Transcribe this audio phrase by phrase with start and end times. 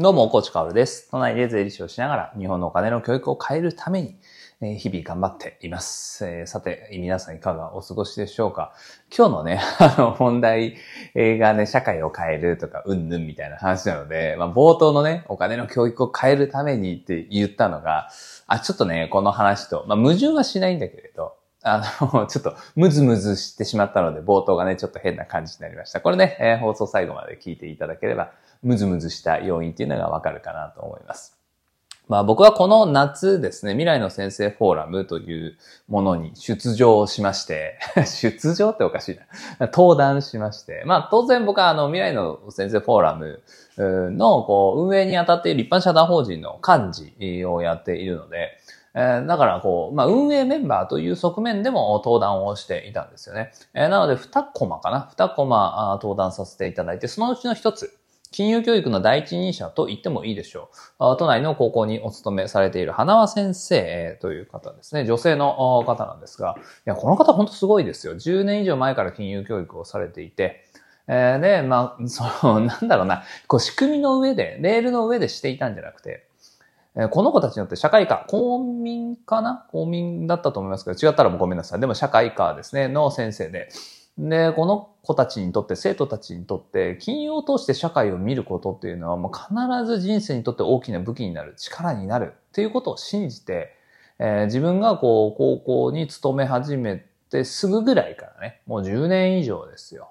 [0.00, 1.10] どうも、コーチカオルです。
[1.10, 4.14] 都内で税理士をしながら日本のお金の教育を変えるために、
[4.60, 6.24] え日々頑張っています。
[6.24, 8.72] えさて、皆さんいかがお過ごしでしょうか？
[9.12, 10.76] 今日のね、 あの、本題
[11.16, 18.08] がね、社会を変えるとか、うんぬんみたいな話なので、まあ、冒頭のね、お金の教育を変えるためにって言ったのが、
[18.46, 26.00] あ、ちょっとね、この話と、まあ、矛盾はしないんだけれど、あの、ちょっと、ムズムズしてしまったので、冒頭がね、ちょっと変な感じになりました。
[26.00, 28.32] これね、えー放送最後まで聞いていただければ、
[28.62, 31.38] ムズムズした要因っていうのがわかるかなと思います。
[32.08, 39.16] まあ僕はこの夏ですね、未来の先生フォーラムというものに出場しまして、 出場っておかしい
[39.60, 39.66] な。
[39.66, 43.42] 登壇しまして、まあ当然僕はあの未来の先生フォーラム
[43.76, 48.58] のこう運営に当たっている一般社団法人の幹事をやっているので、
[48.94, 53.52] えーだからこう、まあ運営メンバーという側面でも登壇をしていたんですよね。
[53.74, 57.98] えーなので2コマかな ?2 コマあ登壇させていただいて、そのうちの1つ、
[58.30, 60.70] 金融教育の第一人者と言ってもいいでしょ
[61.00, 61.16] う。
[61.16, 65.06] 都内の高校にお勤めされている花輪先生という方ですね。
[65.06, 68.14] 女性の方なんですが、いや、この方本当すごいですよ。
[68.14, 70.64] 10年以上前から金融教育をされていて、
[71.08, 76.27] えーで、まあ、その、なんだろうな、こう仕組みの上で、レールの上でしていたんじゃなくて、
[77.10, 79.66] この子たちによって社会科、公民かな？
[79.70, 81.80] 公民だったと思いますけど、違ったらもうごめんなさい。
[81.80, 83.68] でも社会科ですね、の先生で。
[84.18, 93.76] で、この子たちにとって、生徒たちにとって、金融を通して社会を見ることっていうのは、もう必ず人生にとって大きな武器になる、力になるっていうことを信じて、
[94.18, 100.08] えー自分がこう、高校に勤め始めてすぐぐらいからね、もう10年以上ですよ。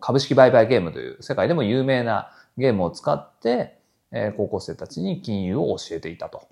[0.00, 3.78] 株式売買ゲームという世界でも有名なゲームを使って、
[4.14, 6.48] えー高校生たちに金融を教えていたと。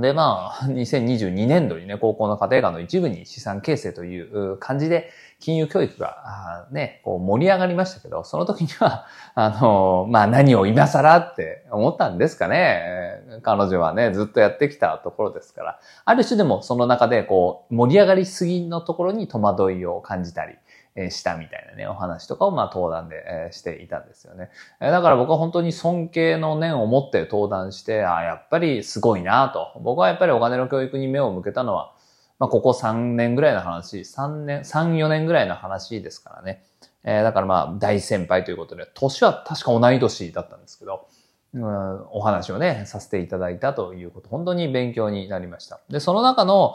[0.00, 13.40] で、まあ、2022年度にね、高校の家庭科の一部に資産形成という感じで、金融教育が、ね、こう盛り上がりましたけど、その時には、あの、まあ何を今更って思ったんですかね。
[13.42, 20.54] 彼女はね、ずっとやってきたところですから、ある種でもその中でこう、盛り上がりすぎのところに戸惑いを感じたり、
[21.10, 24.50] したみたいなね、お話とかをまあ登壇で、していたんですよね。
[24.80, 29.80] だから僕は本当に尊敬の念を持って登壇して、ああ、やっぱりすごいなと。
[29.80, 31.94] 僕はやっぱりお金の教育に目を向けたのは、
[32.38, 36.64] まあここ3年ぐらいの話、3年、3、4年ぐらいの話ですからね。
[37.04, 41.06] えーだからまあ大先輩ということで、年は確か同い年だったんですけど、
[41.54, 45.80] うん、お話をね、させていただいたということ、本当に勉強になりました。
[45.88, 46.74] で、その中の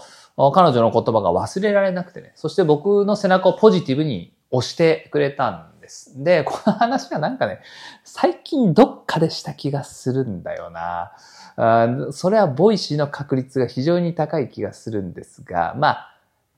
[0.53, 6.23] 彼女の言葉が忘れられなくてね、そして僕の背中をポジティブに押してくれたんです。
[6.23, 7.59] で、この話はなんかね、
[8.03, 11.11] 最近どっかでした気がするんだよな。
[11.55, 16.12] あそれはボイシーの確率が非常に高い気がするんですが、まあ、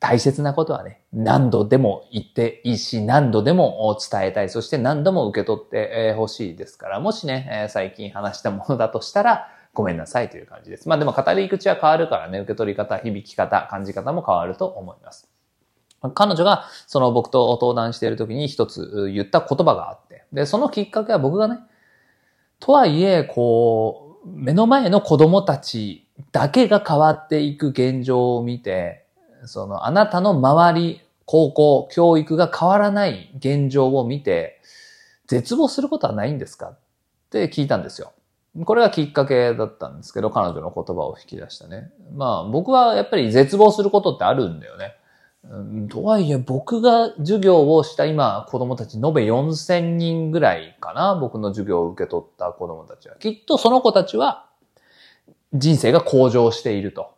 [0.08, 10.88] 大切なことはね、何度でも言っていいし、何度でも伝えたい、そして何度も受け取ってほしいですから、もしね、最近話したものだとしたら、ごめんなさいという感じです。
[10.88, 15.28] まあでも語り口は変わるからね、受け取り方、響き方、感じ方も変わると思います。
[16.14, 21.62] 彼女がその僕と登壇している時に一つ言った言葉があって、で、そのきっかけは僕がね、
[22.60, 29.05] とはいえ、こう、目の前の子供たちだけが変わっていく現状を見て、
[29.46, 34.62] そのあなたの周り、高校、教育が変わらない現状を見て、
[35.28, 36.68] 絶望することはないんですか？
[36.68, 36.78] っ
[37.32, 38.12] て聞いたんですよ。
[38.64, 41.92] これがきっかけだったんですけど、彼女の言葉を引き出したね。
[42.16, 44.94] まあ僕はやっぱり絶望することってあるんだよね。
[45.50, 53.16] うんとはいえ僕が授業をした今子供たち延べ4000人ぐらいかな僕の授業を受け取った子供たちは。
[53.18, 54.46] きっとその子たちは
[55.54, 57.15] 人生が向上していると。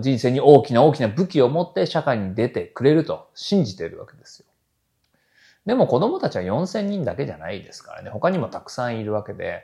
[0.00, 4.46] 人生に大きな大きな武器を持って社会に出てくれると信じているわけですよ。
[5.66, 8.10] でも子供たちは4000人だけじゃないですからね。
[8.10, 9.62] 他にもたくさんいるわけで、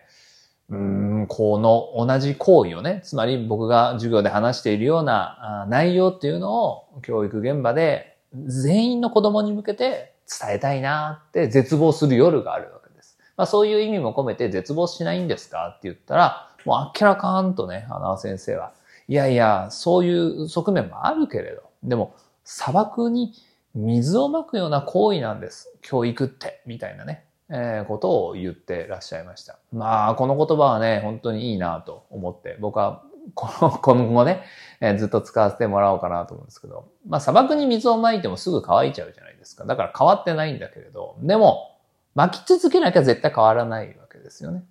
[0.70, 13.18] うん、この同じ行為をね、つまり僕が授業で話しているような内容っていうのを教育現場で全員の子供に向けて伝えたいなって絶望する夜があるわけです。
[13.36, 18.72] まあそういう意味も込めて絶望しないんですかって言ったら、もうあっけらかんとね、花輪先生は、
[19.08, 22.14] いやいや、そういう側面もあるけれど、でも
[22.44, 23.32] 砂漠に
[23.74, 25.72] 水をまくような行為なんです。
[25.82, 27.24] 教育って、みたいなね。
[27.50, 29.58] えーことを言ってらっしゃいました。
[29.72, 33.02] まあ、この言葉はね、本当にいいなと思って、僕は
[33.34, 34.42] この 今後ね、
[34.80, 39.64] えーずっと使わせてもらおうかなと思うんですけど、まあ砂漠に水をまいてもすぐ乾いちゃうじゃないですか。
[39.64, 41.76] だから変わってないんだけれど、でも、
[42.14, 44.64] 巻き続けなきゃ絶対変わらないわけですよね。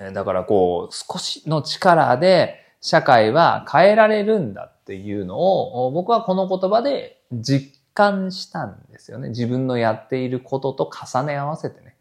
[0.00, 9.28] えーだからこう、少しの力で社会は変えられるんだっていうのを、僕はこの言葉で実感したんですよね。
[9.30, 11.96] 自分のやっていることと重ね合わせてね。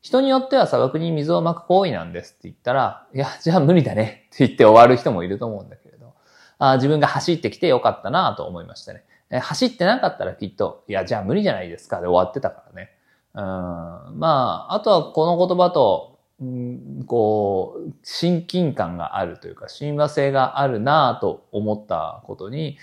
[0.00, 6.14] 人によっては砂漠に水をまく行為なんですって言ったら、いや、じゃあ無理だねって言って終わる人もいると思うんだけれど、
[6.58, 9.04] あ自分が走ってきてよかったなと思いましたね。
[9.30, 12.90] 走ってなかったらきっと、いや、じゃあ無理じゃないですかで終わってたからね。
[13.34, 16.17] うん、まあ、あとはこの言葉と、
[17.06, 22.78] こう、親近感があるというか、親和性があるなぁと思ったことに、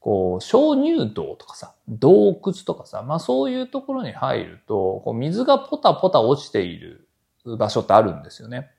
[0.00, 7.06] こう、鍾乳洞とかさ、洞窟とかさ、まあそういうところに入ると、こう水がポタポタ落ちている
[7.44, 8.70] 場所ってあるんですよね。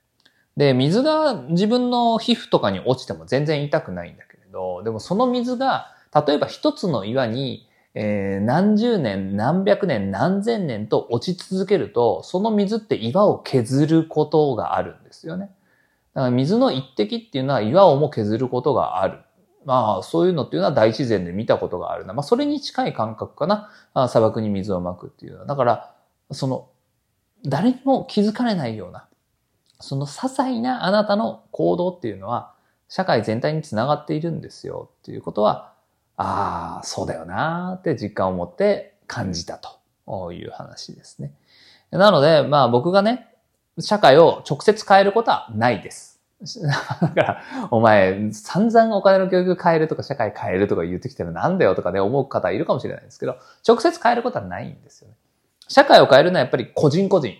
[0.56, 5.86] で、水が自分の皮膚とかに落ちても全然痛くないんだけれど、でもその水が、
[6.26, 15.50] 例えば一つの岩に、えー、何十年、何百年、何千年と落ち続けると、その水って岩を削ることがあるんですよね。
[16.14, 19.18] だから水の一滴っていうのは岩をも削ることがある。
[19.64, 22.14] まあ、そういうのっていうのは大自然で見たことがあるな。
[22.14, 23.70] まあ、それに近い感覚かな。
[23.94, 25.46] あ砂漠に水をまくっていうのは。
[25.46, 25.94] だから、
[26.32, 26.68] その、
[27.44, 29.06] 誰にも気づかれないような、
[29.80, 32.54] その些細なあなたの行動っていうのは、
[32.88, 35.71] 社会全体につながっているんですよっていうことは、
[36.16, 39.60] ああ、そうだよなって実感を持って感じた
[40.06, 41.32] という話ですね。
[41.90, 43.28] なので、まあ僕がね、
[43.78, 46.20] 社会を直接変えることはないです。
[46.62, 53.36] だから、お前、散々お金の教育変えるとか社会変えるとか言ってきてるなんだよとかね、思う方いるかもしれないですけど、
[53.66, 55.14] 直接変えることはないんですよね。
[55.68, 57.36] 社会を変えるのはやっぱり個人個人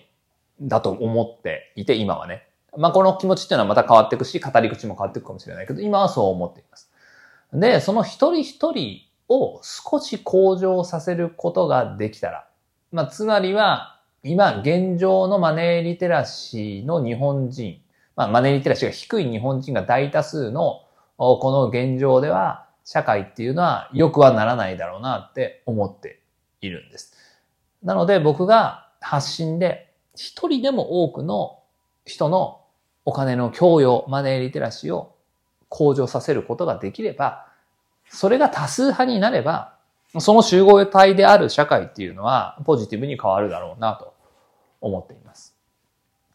[0.61, 2.47] だと思っていて、今はね。
[2.77, 6.91] まあ、この気持ちっていうのはまた変わっていくし、語り口も変わっていくかもしれないけど、今はそう思っています。
[7.53, 12.49] で、その一人一人を少し向上させることができたら、
[12.91, 17.81] まあ、つまりは、今、現状のマネーリテラシーの日本人、
[18.17, 20.83] まあ、マネーリテラシーが低い日本人が大多数の
[21.17, 26.21] この現状では社会っていうのは良くはならないだろうなって思って
[26.61, 27.15] いるんです。
[27.83, 31.61] なので僕が発信で一人でも多くの
[32.05, 32.61] 人の
[33.05, 35.12] お金の教養、マネーリテラシーを
[35.73, 37.47] 向上させることができれば、
[38.09, 39.75] それが多数派になれば、
[40.19, 44.13] その集合体である社会っていうのはポジティブに変わるだろうなと
[44.83, 45.57] 思っています。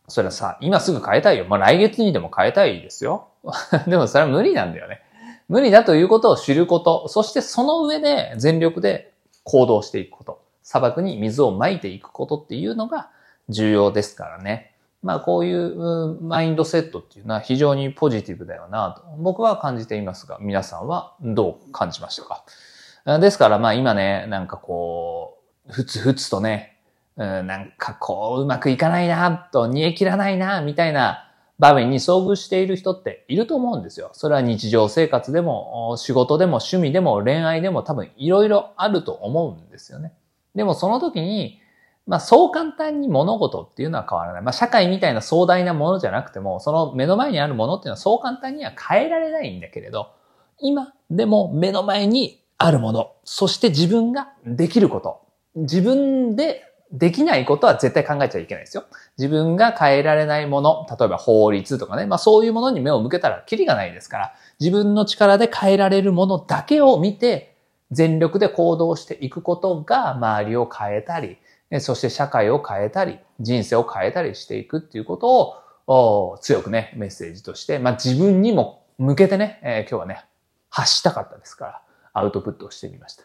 [0.07, 1.45] それはさ、今すぐ変えたいよ。
[1.45, 3.28] まあ、来月にでも変えたいですよ。
[3.88, 5.01] でもそれは無理なんだよね。
[5.48, 9.13] 無理だということを知ること、そしてその上で全力で
[9.44, 10.42] 行動していくこと。
[10.63, 13.10] 砂漠に水を撒いていくことっていうのが
[13.50, 14.74] 重要ですからね。
[15.07, 23.19] まあこういうマインドセットっていうのは非常にポジティブだよなと僕は感じていますが、皆さんはどう感じましたか？
[23.19, 25.38] ですからまあ今ね、なんかこ
[25.69, 26.77] う、ふつふつとね、
[27.15, 34.10] なんかこう、うまくいかないな、と、煮え切らないな、みたいな場面に遭遇している人っていると思うんですよ。
[34.12, 40.12] それは日常生活でも、仕事でも、趣味でも、恋愛でも多分いろいろあると思うんですよね。
[40.53, 41.62] でもその時に、
[42.07, 44.42] まあそう簡単に物事っていうのは変わらない。
[44.42, 50.12] まあ社会みたいな壮大なものじゃなくても、その目の前にあるものっていうのはそう簡単には変えられないんだけれど、
[50.59, 55.21] 今でも目の前にあるもの、そして自分ができること、
[55.56, 58.86] 自分でできないことは絶対考えちゃいけないですよ。
[59.18, 67.57] 自分が変えられないもの、例えば法律とかね、まあそういうものに目を向けたらキリがないですから、自分の力で変えられるものだけを見て、
[67.92, 71.38] 全力で行動していくことが周りを変えたり、
[71.80, 80.25] そして社会を変えたり、人生を変えたりしていくっていうことを強くね、メッセージとして、まあ自分にも向けてね、えー、今日はね、
[80.70, 81.82] 発したかったですから、
[82.13, 83.24] アウトプットをしてみました。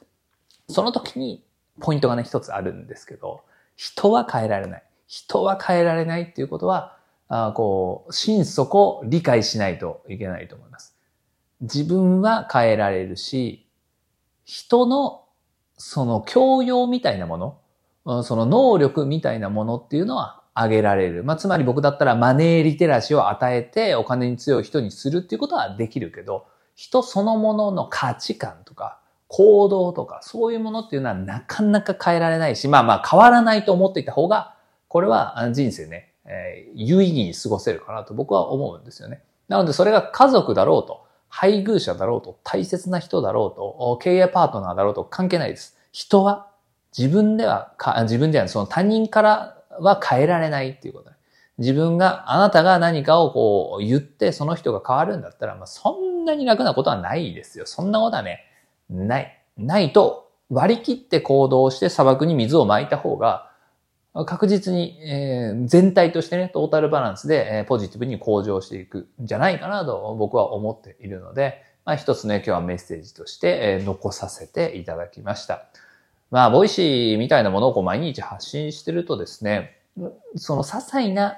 [0.69, 1.45] その時に
[1.81, 3.43] ポイントがね、一つあるんですけど、
[3.77, 4.83] 人は変えられない。
[5.07, 6.97] 人は変えられないっていうことは、
[7.29, 10.97] あこう、心底理解しないといけないと思います。
[11.63, 13.67] 自分は変えられるし、
[14.45, 15.25] 人の
[15.79, 17.59] その教養みたいなもの、
[18.05, 21.25] その能力みたいなものっていうのは上げられる。
[21.25, 34.57] まあ、つまり僕だったらマネーリテラシーを与えてお金に強い人にするっていうことはできるけど、人そのものの価値観とか、行動とか、そういうものっていうのはなかなか変えられないし、まあまあ変わらないと思っていた方が、
[34.89, 39.23] これは人生ね、えー、有意義に過ごせるかなと僕は思うんですよね。
[39.49, 45.79] なのでそれが家族だろうと、配偶者だろうと、大切な人だろうと、経営パートナーだろうと関係ないです。
[45.93, 46.52] 人は
[46.97, 51.11] 自分ではか、自分ではその他人からは変えられないっていうこと。
[51.59, 57.67] 自分が、あなたが何かをこう言ってその人が変わるんだったら、まあ、そんなに楽なことはないですよ。
[57.67, 58.45] そんなことはね、
[58.91, 59.39] ない。
[59.57, 63.51] ないと割り切って行動して砂漠に水を撒いた方が
[64.27, 75.67] 確実に、えー、全体としてね、トータルバランスで、えー、ポジティブに向上していくんじゃないかなと僕は思っているので、まあ一つね、今日はメッセージとして、えー、残させていただきました。
[76.33, 79.77] まあ、ボイシーみたいなものをこう毎日発信してるとですね、
[80.37, 81.37] その些細な、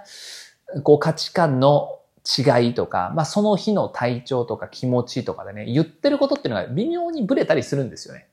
[0.85, 8.29] こう価値観の違いとか、まあその日の体調とか気持ちとかでね、言ってることっていうのが微妙にブレたりするんですよね。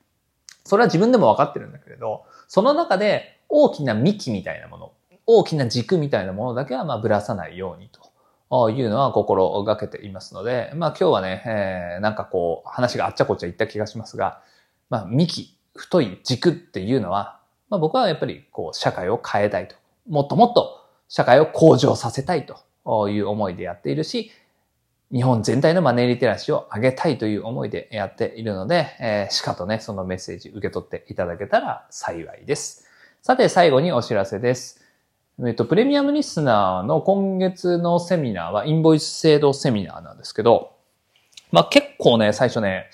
[0.64, 4.92] それは自分でも分かってるんだけれど、その中で大きな幹みたいなもの、
[5.26, 7.90] 大きな軸みたいなものだけはまあぶらさないように
[8.50, 14.42] というのは心がけていますので、まあ今日はね、えー、なんかこう話があっちゃこっちゃ言った気がしますが、
[14.90, 19.76] まあ幹、太い軸っていうのは、まあ僕はやっぱりこう社会を変えたいと。
[20.08, 24.32] もっともっと社会を向上させたいという思いでやっているし、
[25.12, 32.88] 日本全体のマネーリテラシーを上げたいという思いでやっているので、えー、しかとね、そのメッセージ受け取っていただけたら幸いです。
[33.20, 34.80] さて、最後にお知らせです。
[35.46, 40.72] えっと、プレミアムリスナーの今月のセミナーはインボイス制度セミナーなんですけど、
[41.50, 42.88] まあ、結構ね、最初ね、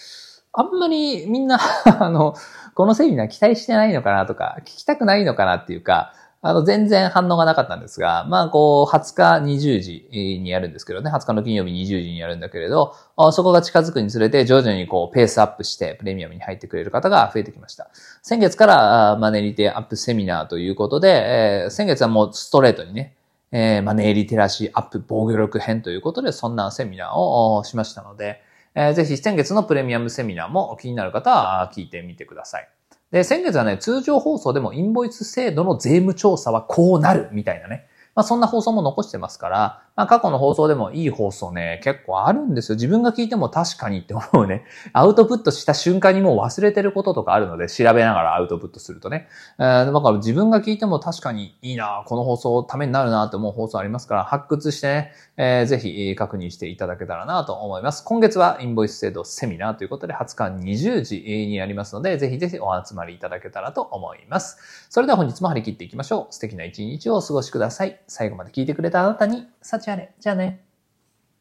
[0.52, 1.60] あんまりみんな
[2.00, 2.34] あの、
[2.78, 12.94] このセミナー期待してないのかなとか、聞きたくないのかなっていうか、あの、全然反応がなかったんですが、まあ、こう、20日20時にやるんですけどね、20日の金曜日20時にやるんだけれど、
[13.32, 17.90] そこが近づくにつれて徐々にこう、ペースアップしてプレミアムに入ってくれる方が増えてきました。
[18.22, 23.16] 先月からマネリテアップセミナーということで、えー、先月はもうストレートにね、
[23.50, 28.40] えー、マネーリテラシーアップ防御力編ということで、そんなセミナーをしましたので、
[28.80, 32.68] えー、ぜひ先月のプレミアムセミナーも気になる方は聞いてみてください。
[33.10, 37.88] で、先月はね、通常放送でもインボイス制度の税務調査はこうなるみたいなね。
[38.14, 42.76] まあそんな放送も残してますから、まあ過去の放送でもいい放送ね、結構あるんですよ。
[42.76, 44.64] 自分が聞いても確かにって思うね。
[44.92, 49.26] アウトプットした瞬間にもう忘れてることとかあるので、調べながらアウトプットするとね。
[49.58, 58.04] えー、だから自分が聞いても確かにいいな、この放送ためになるなって思う放送ありますから、発掘してね、えー、ぜひ確認していただけたらなと思います。
[58.04, 64.86] 今月はインボイス制度セミナーということで、20日20時にやりますので、ぜひぜひお集まりいただけたらと思います。
[64.90, 66.32] それでは本日も張り切っていきましょう。
[66.32, 68.00] 素敵な一日をお過ごしください。
[68.06, 70.14] 最後まで聞いてくれたあなたに、幸あれ。
[70.18, 70.67] じゃあね。